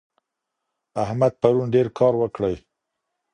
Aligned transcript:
احمد 1.03 1.33
پرون 1.41 1.67
ډېر 1.75 1.87
کار 1.99 2.13
وکړی. 2.19 2.55